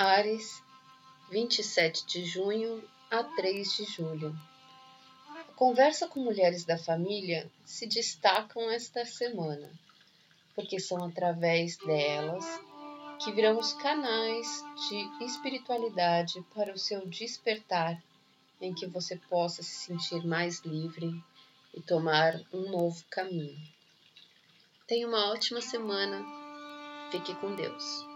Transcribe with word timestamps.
Ares, 0.00 0.62
27 1.30 2.06
de 2.06 2.24
junho 2.24 2.82
a 3.10 3.22
3 3.22 3.70
de 3.76 3.84
julho. 3.84 4.34
A 5.28 5.44
conversa 5.54 6.08
com 6.08 6.20
mulheres 6.20 6.64
da 6.64 6.78
família 6.78 7.46
se 7.66 7.86
destacam 7.86 8.70
esta 8.70 9.04
semana, 9.04 9.70
porque 10.54 10.80
são 10.80 11.04
através 11.04 11.76
delas 11.76 12.46
que 13.22 13.30
viramos 13.30 13.74
canais 13.74 14.64
de 14.88 15.26
espiritualidade 15.26 16.42
para 16.54 16.72
o 16.72 16.78
seu 16.78 17.06
despertar, 17.06 18.02
em 18.58 18.72
que 18.72 18.86
você 18.86 19.16
possa 19.28 19.62
se 19.62 19.84
sentir 19.84 20.24
mais 20.24 20.60
livre 20.60 21.12
e 21.74 21.82
tomar 21.82 22.40
um 22.54 22.70
novo 22.70 23.04
caminho. 23.10 23.60
Tenha 24.86 25.06
uma 25.06 25.30
ótima 25.30 25.60
semana. 25.60 26.24
Fique 27.10 27.34
com 27.34 27.54
Deus. 27.54 28.09